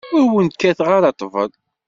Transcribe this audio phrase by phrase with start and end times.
[0.15, 1.51] Ur wen-kkateɣ ara ṭṭbel.